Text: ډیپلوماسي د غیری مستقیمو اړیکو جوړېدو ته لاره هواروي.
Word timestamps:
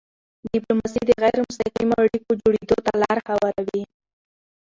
ډیپلوماسي 0.53 1.01
د 1.05 1.11
غیری 1.21 1.39
مستقیمو 1.49 1.95
اړیکو 2.01 2.31
جوړېدو 2.41 2.77
ته 2.85 2.91
لاره 3.01 3.21
هواروي. 3.31 3.83